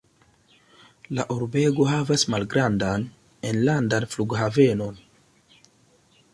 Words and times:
La 1.19 1.25
urbego 1.35 1.85
havas 1.91 2.23
malgrandan 2.35 3.07
enlandan 3.53 4.11
flughavenon. 4.15 5.01